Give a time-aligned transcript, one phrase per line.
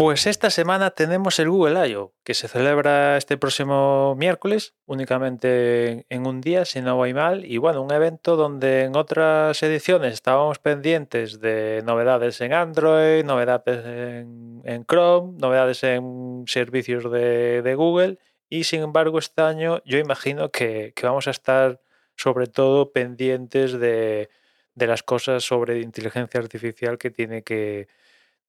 [0.00, 6.26] Pues esta semana tenemos el Google I.O., que se celebra este próximo miércoles, únicamente en
[6.26, 7.44] un día, si no voy mal.
[7.44, 13.84] Y bueno, un evento donde en otras ediciones estábamos pendientes de novedades en Android, novedades
[13.84, 18.18] en, Chrome, novedades en servicios de, Google.
[18.48, 21.78] Y sin embargo, este año yo imagino que, vamos a estar
[22.16, 24.30] sobre todo pendientes de,
[24.74, 27.88] de las cosas sobre inteligencia artificial que tiene que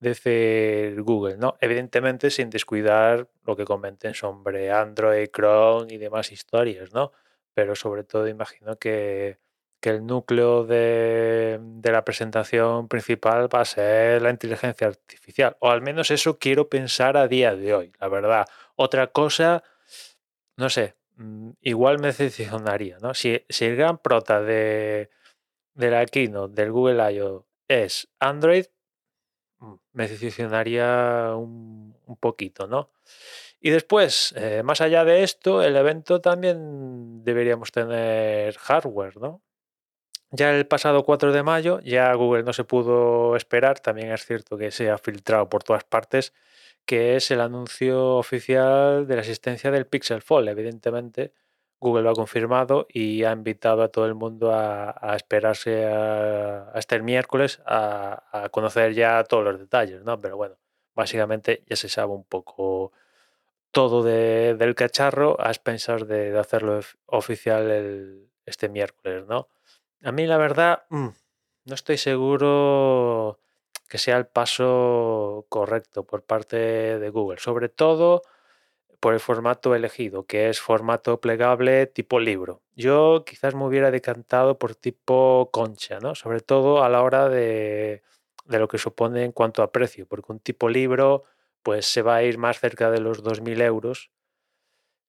[0.02, 1.56] desde Google, ¿no?
[1.60, 7.12] Evidentemente sin descuidar lo que comenten sobre Android, Chrome y demás historias, ¿no?
[7.54, 9.38] Pero sobre todo imagino que,
[9.80, 16.10] el núcleo de, la presentación principal va a ser la inteligencia artificial, o al menos
[16.10, 18.46] eso quiero pensar a día de hoy, la verdad.
[18.74, 19.62] Otra cosa,
[20.56, 23.14] no sé, mm, igual me decepcionaría, ¿no?
[23.14, 25.10] Si, si el gran prota de,
[25.74, 27.46] de la keynote del Google I.O.
[27.68, 28.66] es Android,
[29.92, 32.90] me decepcionaría un, poquito, ¿no?
[33.60, 39.42] Y después, eh, más allá de esto, el evento también deberíamos tener hardware, ¿no?
[40.30, 44.56] Ya el pasado 4 de mayo, ya Google no se pudo esperar, también es cierto
[44.56, 46.32] que se ha filtrado por todas partes,
[46.86, 51.32] que es el anuncio oficial de la existencia del Pixel Fold, evidentemente,
[51.82, 57.02] Google lo ha confirmado y ha invitado a todo el mundo a, esperarse hasta el
[57.02, 60.20] miércoles a, conocer ya todos los detalles, ¿no?
[60.20, 60.54] Pero bueno,
[60.94, 62.92] básicamente ya se sabe un poco
[63.72, 69.48] todo del cacharro a expensas de, hacerlo oficial este miércoles, ¿no?
[70.04, 71.08] A mí la verdad mm,
[71.64, 73.40] no estoy seguro
[73.88, 76.56] que sea el paso correcto por parte
[77.00, 78.22] de Google, sobre todo
[79.02, 82.62] por el formato elegido, que es formato plegable tipo libro.
[82.76, 86.14] Yo quizás me hubiera decantado por tipo concha, ¿no?
[86.14, 88.04] Sobre todo a la hora de,
[88.46, 91.24] lo que supone en cuanto a precio, porque un tipo libro
[91.64, 94.12] pues se va a ir más cerca de los 2.000 euros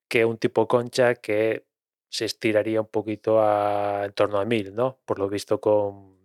[0.08, 1.64] que un tipo concha que
[2.08, 4.98] se estiraría un poquito a, en torno a 1.000, ¿no?
[5.04, 6.18] Por lo visto con,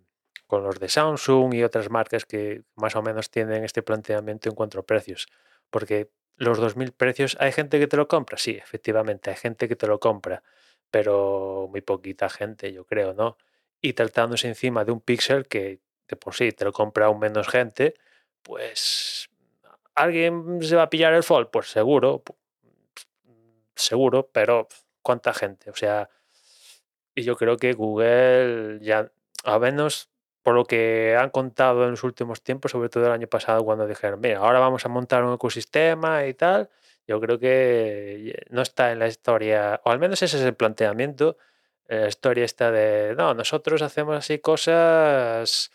[0.48, 4.56] con los de Samsung y otras marcas que más o menos tienen este planteamiento en
[4.56, 5.28] cuanto a precios.
[5.70, 8.38] Porque los 2.000 precios, ¿hay gente que te lo compra?
[8.38, 10.42] Sí, efectivamente, hay gente que te lo compra,
[10.90, 13.36] pero muy poquita gente, yo creo, ¿no?
[13.82, 17.46] Y tratándose encima de un Pixel que de por sí te lo compra aún menos
[17.46, 17.94] gente,
[18.42, 19.28] pues
[19.94, 21.50] ¿alguien se va a pillar el Fold?
[21.50, 22.22] Pues seguro,
[23.74, 24.66] seguro, pero
[25.02, 25.70] ¿cuánta gente?
[25.70, 26.08] O sea,
[27.14, 29.12] y yo creo que Google ya,
[29.44, 30.09] a menos
[30.42, 33.86] por lo que han contado en los últimos tiempos, sobre todo el año pasado, cuando
[33.86, 36.70] dijeron, mira, ahora vamos a montar un ecosistema y tal,
[37.06, 41.36] yo creo que no está en la historia, o al menos ese es el planteamiento,
[41.88, 45.70] la historia está de, no, nosotros hacemos así cosas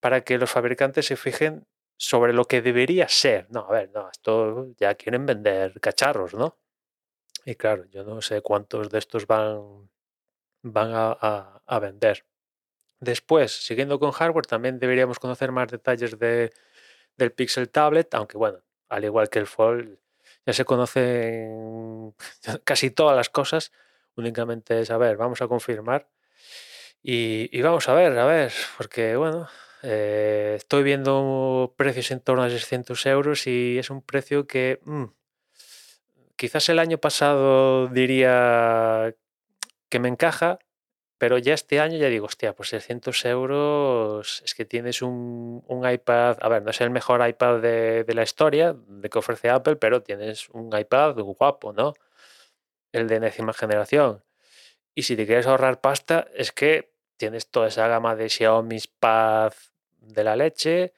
[0.00, 1.66] para que los fabricantes se fijen
[1.96, 3.46] sobre lo que debería ser.
[3.50, 6.58] No, a ver, no, esto ya quieren vender cacharros, ¿no?
[7.44, 9.90] Y claro, yo no sé cuántos de estos van,
[10.62, 12.24] van a vender.
[13.00, 16.52] Después, siguiendo con hardware, también deberíamos conocer más detalles de,
[17.16, 19.98] del Pixel Tablet, aunque bueno, al igual que el Fold,
[20.46, 22.14] ya se conocen
[22.64, 23.72] casi todas las cosas.
[24.16, 26.08] Únicamente es, a ver, vamos a confirmar.
[27.02, 29.48] Y, vamos a ver, a ver, porque bueno,
[29.82, 35.04] eh, estoy viendo precios en torno a 600 euros y es un precio que mm,
[36.36, 39.14] quizás el año pasado diría
[39.88, 40.58] que me encaja,
[41.18, 46.38] pero ya este año ya digo, hostia, pues 600 euros es que tienes un, iPad,
[46.40, 50.02] a ver, no es el mejor iPad de, la historia de que ofrece Apple, pero
[50.02, 51.94] tienes un iPad guapo, ¿no?
[52.92, 54.22] El de décima generación.
[54.94, 59.52] Y si te quieres ahorrar pasta, es que tienes toda esa gama de Xiaomi Pad
[60.00, 60.94] de la leche.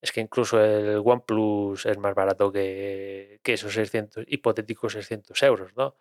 [0.00, 5.72] Es que incluso el OnePlus es más barato que, que esos 600, hipotéticos 600 euros,
[5.76, 5.96] ¿no?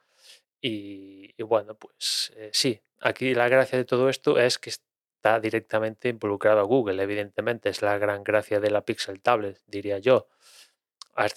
[0.66, 6.10] Y, bueno, pues eh, sí, aquí la gracia de todo esto es que está directamente
[6.10, 10.28] involucrado a Google, evidentemente, es la gran gracia de la Pixel Tablet, diría yo.
[11.16, 11.28] A,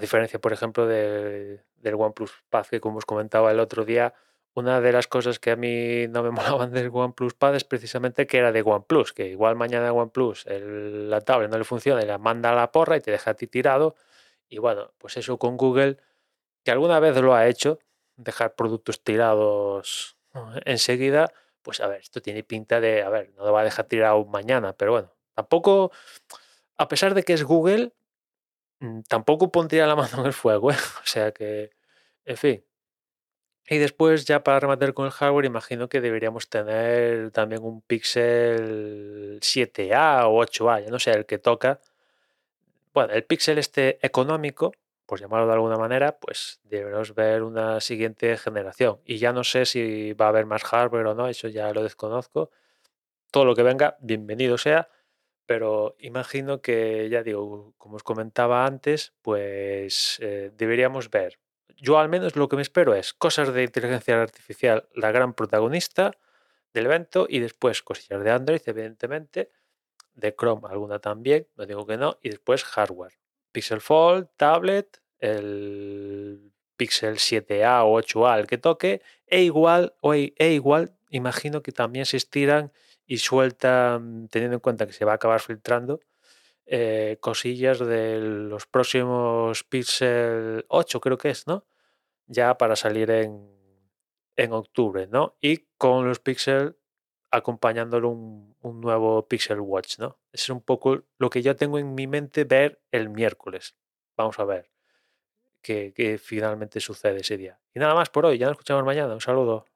[0.00, 4.12] diferencia, por ejemplo, del OnePlus Pad, que como os comentaba el otro día,
[4.54, 8.26] una de las cosas que a mí no me molaban del OnePlus Pad es precisamente
[8.26, 12.18] que era de OnePlus, que igual mañana OnePlus la tablet no le funciona y la
[12.18, 13.94] manda a la porra y te deja a ti tirado.
[14.48, 15.98] Y bueno, pues eso con Google,
[16.64, 17.78] que alguna vez lo ha hecho,
[18.16, 20.16] dejar productos tirados
[20.64, 21.32] enseguida,
[21.62, 24.24] pues a ver, esto tiene pinta de, a ver, no lo va a dejar tirado
[24.26, 25.92] mañana, pero bueno, tampoco,
[26.76, 27.92] a pesar de que es Google,
[28.80, 30.76] mm, tampoco pondría la mano en el fuego, ¿eh?
[31.02, 31.70] o sea que,
[32.24, 32.64] en fin.
[33.66, 39.38] Y después, ya para rematar con el hardware, imagino que deberíamos tener también un Pixel
[39.40, 41.80] 7A o 8A, ya no sé, el que toca,
[42.92, 44.72] bueno, el Pixel este económico,
[45.06, 49.00] por llamarlo de alguna manera, pues debemos ver una siguiente generación.
[49.04, 51.82] Y ya no sé si va a haber más hardware o no, eso ya lo
[51.82, 52.50] desconozco.
[53.30, 54.88] Todo lo que venga, bienvenido sea,
[55.46, 61.38] pero imagino que, ya digo, como os comentaba antes, pues eh, deberíamos ver.
[61.76, 66.12] Yo al menos lo que me espero es cosas de inteligencia artificial, la gran protagonista
[66.72, 69.50] del evento, y después cosillas de Android, evidentemente,
[70.14, 73.23] de Chrome alguna también, no digo que no, y después hardware.
[73.54, 80.34] Pixel Fold, tablet, el Pixel 7A o 8A, el que toque, e igual, o e,
[80.52, 82.72] igual, imagino que también se estiran
[83.06, 86.00] y sueltan, teniendo en cuenta que se va a acabar filtrando,
[86.66, 91.64] eh, cosillas de los próximos Pixel 8, creo que es, ¿no?
[92.26, 93.54] Ya para salir en,
[94.34, 95.36] en octubre, ¿no?
[95.40, 96.76] Y con los Pixel
[97.34, 100.18] acompañándolo un, nuevo Pixel Watch, ¿no?
[100.32, 103.76] Es un poco lo que yo tengo en mi mente ver el miércoles.
[104.16, 104.70] Vamos a ver
[105.60, 107.58] qué finalmente sucede ese día.
[107.74, 109.14] Y nada más por hoy, ya nos escuchamos mañana.
[109.14, 109.66] Un saludo.